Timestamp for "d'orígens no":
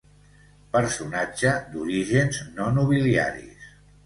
1.75-2.71